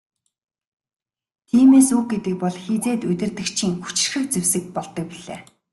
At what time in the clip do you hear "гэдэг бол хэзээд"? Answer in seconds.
2.11-3.01